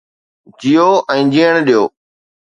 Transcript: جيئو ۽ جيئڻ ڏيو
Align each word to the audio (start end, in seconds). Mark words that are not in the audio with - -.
جيئو 0.61 0.87
۽ 1.17 1.29
جيئڻ 1.37 1.53
ڏيو 1.69 1.83